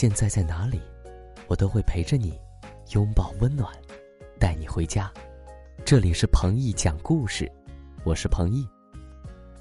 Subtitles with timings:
[0.00, 0.80] 现在在哪里，
[1.46, 2.32] 我都会陪着你，
[2.94, 3.70] 拥抱温暖，
[4.38, 5.12] 带你回家。
[5.84, 7.46] 这里是彭毅讲故事，
[8.02, 8.66] 我是彭毅，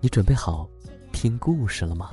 [0.00, 0.68] 你准备好
[1.12, 2.10] 听故事了吗？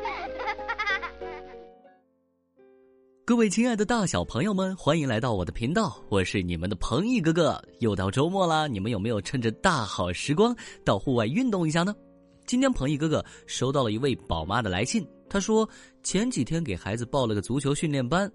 [3.24, 7.58] 各位亲爱的大小朋友们，欢迎来到我的频道，我是你们的彭毅哥哥。
[7.78, 10.54] 又到周末啦，你们有没有趁着大好时光
[10.84, 11.96] 到户外运动一下呢？
[12.44, 15.66] 今天彭毅哥哥收到了一位宝妈的来信，他说
[16.02, 18.30] 前几天给孩子报了个足球训练班，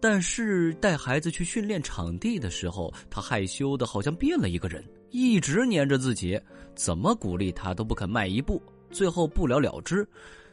[0.00, 6.38] 但是带孩子去训练场地的时候，他害羞的好像变了一个人，一直黏着自己，
[6.74, 10.06] 怎么鼓励他都不肯迈一步，最后不了了之。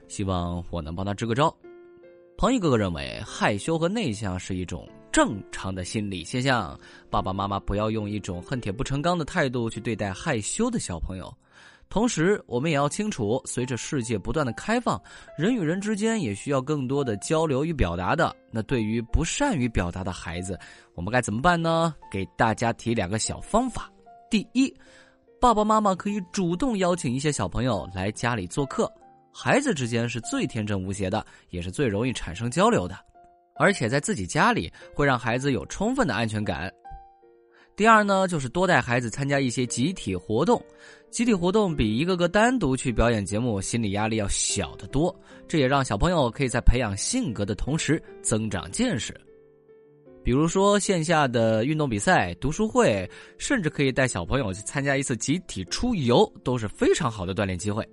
[0.07, 1.53] 希望我能帮他支个招。
[2.37, 11.35] 彭毅哥哥认为，害羞和内向是一种正常的心理现象，爸爸妈妈不要用一种恨铁不成钢的态度去对待害羞的小朋友。
[11.89, 15.01] 同时，我们也要清楚，随着世界不断的开放，
[15.37, 18.35] 人与人之间也需要更多的交流与表达的。
[18.51, 20.59] 那对于不善于表达的孩子，
[20.95, 21.95] 我们该怎么办呢？
[22.11, 23.89] 给大家提两个小方法。
[24.29, 24.71] 第一，
[25.39, 28.91] 爸爸妈妈可以主动邀请一些小朋友来家里做客。
[29.33, 32.97] 孩子之间是最天真无邪的，也是最容易产生交流的，
[33.55, 36.69] 而且在自己家里会让孩子有充分的安全感。
[37.77, 40.59] 第二呢，就是多带孩子参加一些集体活动，
[41.11, 45.15] 集体活动比一个个单独去表演节目心理压力要小得多。
[45.47, 49.15] 这也让小朋友可以在培养性格的同时增长见识。
[50.23, 57.87] 比如说线下的运动比赛、读书会，甚至可以带小朋友去参加一次集体出游，都是非常好的锻炼机会。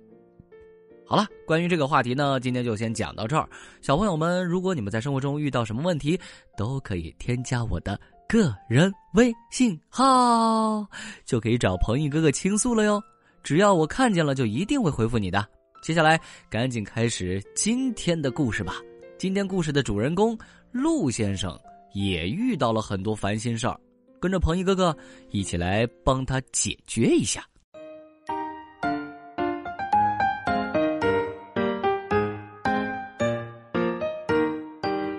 [1.05, 3.47] 好了，关于这个话题呢，今天就先讲到这儿。
[3.81, 6.19] 小朋友们，如果你们在生活中遇到什么问题，
[6.57, 7.99] 都可以添加我的。
[8.27, 10.85] 个人微信号
[11.25, 13.01] 就可以找彭毅哥哥倾诉了哟，
[13.43, 15.47] 只要我看见了，就一定会回复你的。
[15.81, 18.73] 接下来赶紧开始今天的故事吧。
[19.17, 20.37] 今天故事的主人公
[20.71, 21.57] 陆先生
[21.93, 23.79] 也遇到了很多烦心事儿，
[24.19, 24.95] 跟着彭毅哥哥
[25.29, 27.45] 一起来帮他解决一下。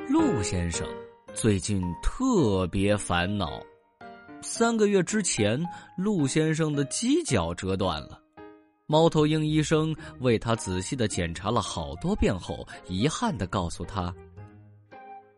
[0.09, 0.87] 陆先生。
[1.37, 3.61] 最近特别烦恼。
[4.41, 5.63] 三个月之前，
[5.95, 8.19] 陆先生的犄角折断了。
[8.87, 14.13] 猫头鹰医生为他仔细的检查了好多遍后，遗憾的告诉他：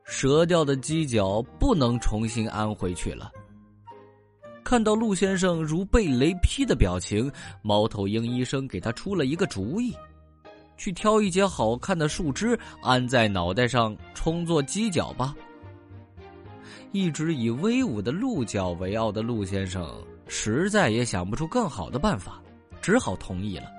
[0.04, 3.32] 折掉的犄角不能重新安回去了。
[4.62, 7.28] 看到陆先生如被雷劈的表情，
[7.60, 9.92] 猫头鹰医生给他出了一个主意：
[10.76, 15.34] 去挑一截好看的树枝安在脑袋上，充作犄角吧。
[16.92, 19.92] 一直以威武的鹿角为傲的陆先生，
[20.26, 22.42] 实在也想不出更好的办法，
[22.80, 23.70] 只好同意了。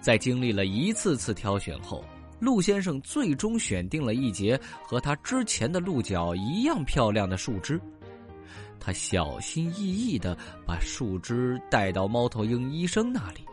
[0.00, 2.04] 在经历了一次次挑选后，
[2.40, 7.80] 陆先生最终选定了一节和他之前的鹿角一样漂亮的树枝。
[8.80, 13.46] 他小心翼翼的把树枝带到猫头鹰医生那里，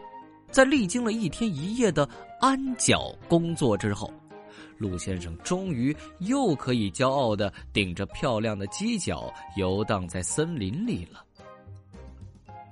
[0.50, 2.09] 在历经了一天一夜的
[2.40, 4.11] 安脚工作之后。
[4.81, 11.23] 陆先生终于又可以骄傲的顶着漂亮的犄角游荡在森林里了。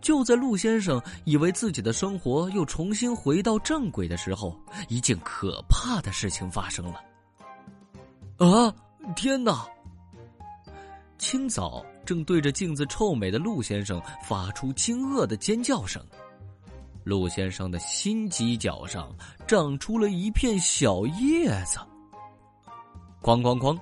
[0.01, 7.03] 就在陆先生以为自己的生活又重新回到正轨的时候，一件可怕的事情发生了。
[8.37, 8.73] 啊！
[9.15, 9.67] 天哪！
[11.17, 16.03] 清早正对着镜子臭美的陆先生发出惊愕的尖叫声。
[17.03, 19.13] 陆先生的新犄角上
[19.45, 21.77] 长出了一片小叶子。
[23.21, 23.77] 哐哐哐！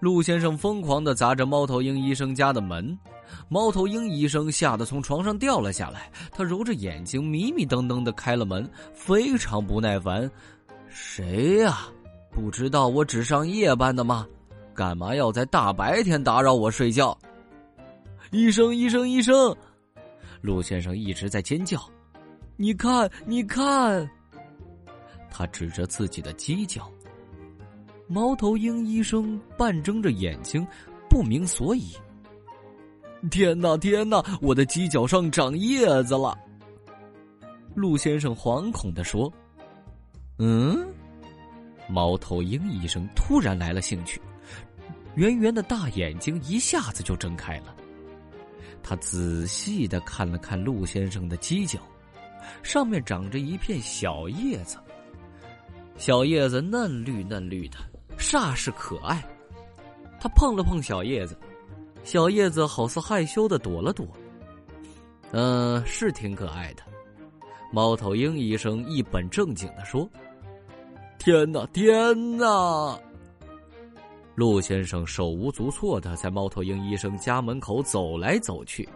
[0.00, 2.96] 陆先生疯狂的砸着猫头鹰医生家的门，
[3.48, 6.10] 猫头鹰医生吓得从床上掉了下来。
[6.32, 10.30] 他揉着眼睛，迷迷瞪瞪的开了门，非常不耐烦
[10.88, 11.86] ：“谁呀？
[12.30, 14.26] 不知道我只上夜班的吗？
[14.74, 17.16] 干嘛要在大白天打扰我睡觉？”
[18.30, 19.56] 医生，医生，医生！
[20.42, 21.80] 陆先生一直在尖叫
[22.56, 24.08] ：“你看，你看！”
[25.30, 26.90] 他指着自己的犄角。
[28.08, 30.66] 猫头鹰医生半睁着眼睛，
[31.10, 31.90] 不明所以。
[33.30, 34.22] 天哪，天哪！
[34.40, 36.38] 我的犄角上长叶子了。
[37.74, 39.32] 陆先生惶恐的说
[40.38, 40.86] ：“嗯。”
[41.88, 44.20] 猫头鹰医生突然来了兴趣，
[45.16, 47.74] 圆圆的大眼睛一下子就睁开了。
[48.82, 51.80] 他仔细的看了看陆先生的犄角，
[52.62, 54.78] 上面长着一片小叶子，
[55.96, 57.78] 小叶子嫩绿嫩绿的。
[58.18, 59.22] 煞是可爱，
[60.20, 61.36] 他碰了碰小叶子，
[62.04, 64.06] 小叶子好似害羞的躲了躲。
[65.32, 66.82] 嗯，是挺可爱的。
[67.72, 70.08] 猫头鹰医生一本正经的说
[71.18, 72.98] ：“天哪，天哪！
[74.34, 78.88] 陆先生手无足措的在猫头鹰医生家门口走来走去。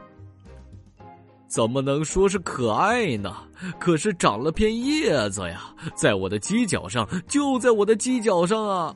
[1.49, 3.37] 怎么能说是可爱呢？
[3.79, 8.95] 可是长了片叶子呀，在我的犄角上，就在我的犄角上啊！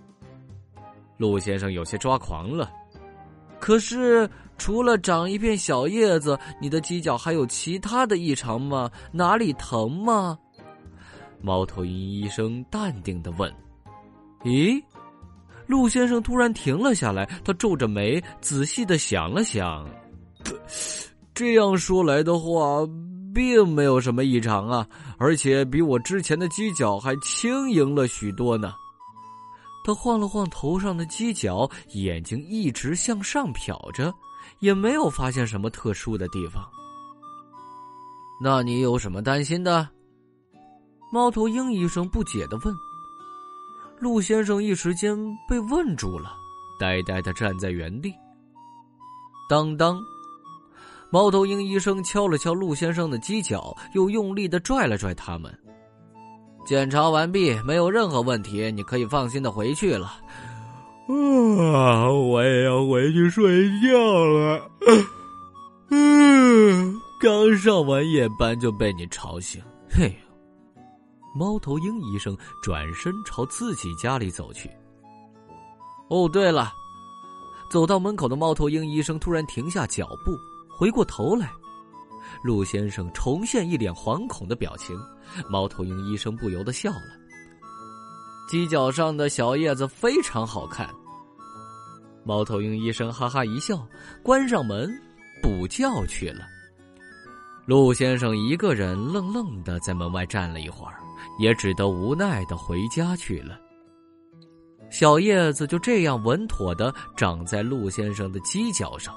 [1.17, 2.71] 陆先生有些抓狂了。
[3.59, 4.29] 可是
[4.59, 8.91] 除了长一片小叶子，你的犄角还有其他的异常吗？
[9.11, 10.39] 哪里疼吗？
[11.41, 13.53] 猫头鹰医生淡定的问。
[14.43, 14.83] 咦？
[15.67, 19.89] 陆先生突然停了下来，他皱着眉，仔细的想了想。
[21.33, 22.87] 这样说来的话，
[23.35, 24.87] 并没有什么异常啊，
[25.17, 28.75] 而且比我之前的犄角还轻盈了许多呢。
[29.85, 34.13] 他晃了晃头上的犄角，眼睛一直向上瞟着，
[34.61, 36.67] 也没有发现什么特殊的地方。
[38.43, 39.89] 那你有什么担心的？
[41.13, 42.75] 猫头鹰医生不解的问。
[44.01, 45.17] 陆先生一时间
[45.49, 46.33] 被问住了，
[46.81, 48.13] 呆呆的站在原地。
[49.49, 50.01] 当当。
[51.11, 55.57] 猫头鹰医生敲了敲陆先生的犄角，又用力的拽了拽他们。
[56.65, 60.15] 检查完毕，没有任何问题，你可以放心的回去了。
[61.07, 64.71] 啊，我也要回去睡觉了。
[65.91, 69.63] 嗯，刚上完夜班就被你吵醒。
[69.91, 70.17] 嘿，
[71.37, 74.71] 猫头鹰医生转身朝自己家里走去。
[76.09, 76.73] 哦，对了，
[77.71, 80.33] 走到门口的猫头鹰医生突然停下脚步。
[80.77, 81.53] 回过头来，
[82.45, 84.95] 陆先生重现一脸惶恐的表情。
[85.49, 87.19] 猫头鹰医生不由得笑了。
[88.51, 90.89] 犄角上的小叶子非常好看。
[92.23, 93.87] 猫头鹰医生哈哈一笑，
[94.23, 94.89] 关上门
[95.43, 96.45] 补觉去了。
[97.65, 101.01] 陆先生一个人愣愣的在门外站了一会儿，
[101.39, 103.59] 也只得无奈的回家去了。
[104.91, 109.15] 小叶子就这样稳妥的长在陆先生的犄角上。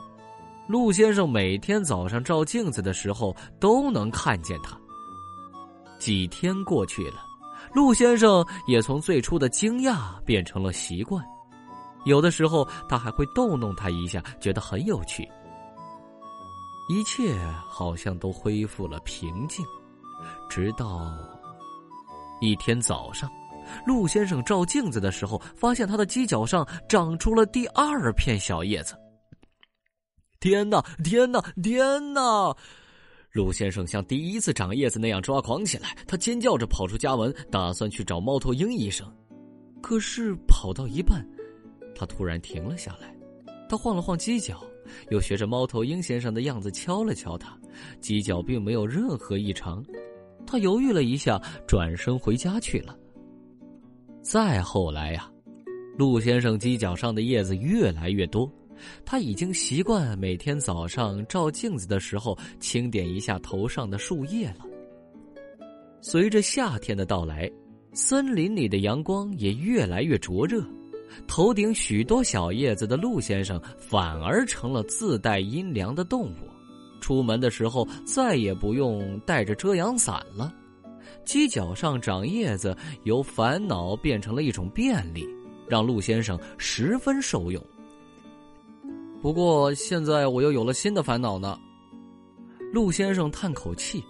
[0.67, 4.77] 陆先生每天早上照镜子的时候都能看见它。
[5.97, 7.25] 几天过去了，
[7.73, 11.23] 陆先生也从最初的惊讶变成了习惯，
[12.03, 15.27] 有的时候他还会逗弄它一下，觉得很有趣。
[16.89, 17.35] 一切
[17.67, 19.65] 好像都恢复了平静，
[20.49, 21.01] 直到
[22.39, 23.29] 一天早上，
[23.85, 28.95] 陆先生照镜子的时候，发现他的犄角上长出了第二片小叶子。
[30.39, 30.83] 天哪！
[31.03, 31.41] 天哪！
[31.61, 32.55] 天哪！
[33.31, 39.07] 陆先生像第一次长叶子那样抓狂起来，他尖叫着跑出家门，打算去找猫头鹰医生。
[39.81, 41.27] 可是跑到一半，
[41.95, 43.15] 他突然停了下来。
[43.69, 44.63] 他晃了晃犄角，
[45.09, 47.57] 又学着猫头鹰先生的样子敲了敲它，
[48.01, 49.83] 犄角并没有任何异常。
[50.45, 52.97] 他犹豫了一下，转身回家去了。
[54.21, 55.29] 再后来呀，
[55.97, 58.49] 陆先生犄角上的叶子越来越多。
[59.05, 64.65] 他已经习惯每天早上照镜子的时候清点一下头上的树叶了。
[66.01, 67.51] 随着夏天的到来，
[67.93, 70.63] 森林里的阳光也越来越灼热，
[71.27, 76.47] 头顶许多小叶子的陆先生反而成了自带阴凉的动物。
[77.01, 80.53] 出门的时候再也不用带着遮阳伞了。
[81.25, 85.27] 犄角上长叶子由烦恼变成了一种便利，
[85.67, 87.61] 让陆先生十分受用。
[89.21, 91.57] 不过现在我又有了新的烦恼呢。
[92.73, 94.03] 陆先生叹口气，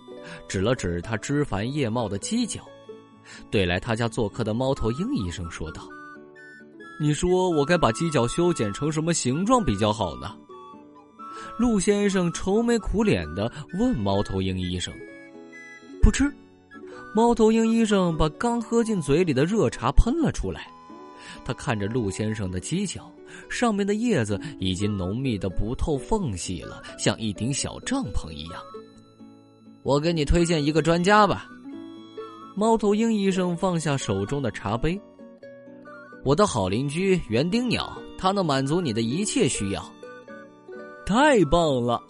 [0.48, 2.62] 指了指他枝繁叶茂的犄角，
[3.50, 5.88] 对来他家做客的猫头鹰医生说道
[7.00, 10.36] ：“你说我该把犄角修剪成什么形状比较好呢？”
[11.58, 14.94] 陆先生愁眉苦脸的问猫头鹰医生。
[16.02, 16.32] 不吃，
[17.14, 20.68] 猫头鹰医生把刚喝进嘴里的热茶喷了出来。
[21.46, 23.12] 他看着陆先生的犄角，
[23.50, 28.62] 上面的叶子已经浓密的不透缝隙了，像一顶小帐篷一样。
[29.84, 31.48] 我给你推荐一个专家吧。
[32.56, 35.00] 猫头鹰医生放下手中的茶杯。
[36.26, 39.86] 我的好邻居园丁鸟，它能满足你的一切需要。
[41.06, 42.02] 太棒了！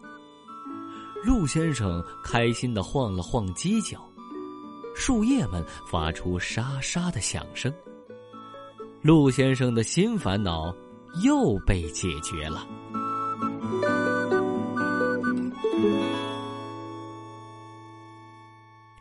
[1.24, 4.00] 陆先生开心的晃了晃犄角，
[4.96, 7.72] 树叶们发出沙沙的响声。
[9.02, 10.74] 陆先生的新烦恼
[11.24, 12.68] 又被解决了。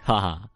[0.02, 0.48] 哈哈，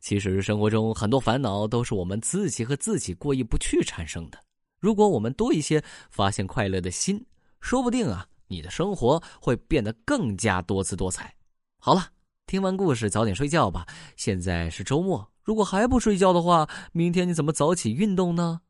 [0.00, 4.38] 其实生活中很多烦恼都是我们自己和自己过意不去产生的。
[4.78, 7.24] 如果我们多一些发现快乐的心，
[7.60, 11.34] 说不定啊，你的生活会变得更加多姿多彩。
[11.78, 12.06] 好了，
[12.46, 13.86] 听完故事早点睡觉吧。
[14.16, 15.28] 现在是周末。
[15.42, 18.60] 如果还不睡觉的话，明天你怎么早起运动呢？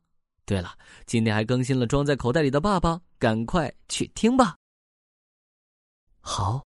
[0.45, 4.57] 对了，今天还更新了装在口袋里的爸爸，赶快去听吧。
[6.19, 6.65] 好，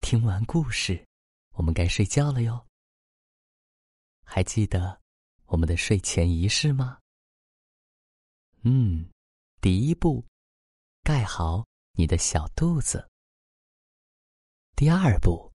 [0.00, 1.06] 听完故事，
[1.52, 2.66] 我们该睡觉了哟。
[4.22, 5.00] 还记得
[5.46, 6.98] 我们的睡前仪式吗？
[8.62, 9.08] 嗯，
[9.60, 10.24] 第一步，
[11.02, 13.08] 盖好你的小肚子。
[14.74, 15.52] 第二步，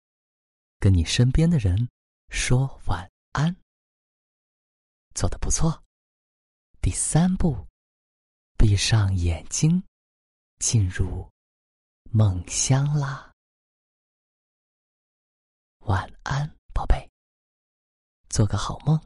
[0.81, 1.89] 跟你身边的人
[2.31, 3.55] 说晚安。
[5.15, 5.84] 做的不错。
[6.85, 7.67] 第三步，
[8.59, 9.83] 闭上眼睛，
[10.59, 11.27] 进入
[12.11, 13.33] 梦乡啦。
[15.87, 17.11] 晚安，宝贝，
[18.29, 19.03] 做个好梦。